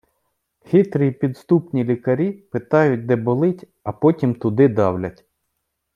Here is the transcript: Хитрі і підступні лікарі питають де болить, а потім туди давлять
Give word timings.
Хитрі 0.65 1.07
і 1.07 1.11
підступні 1.11 1.83
лікарі 1.83 2.31
питають 2.31 3.05
де 3.05 3.15
болить, 3.15 3.69
а 3.83 3.91
потім 3.91 4.35
туди 4.35 4.67
давлять 4.67 5.25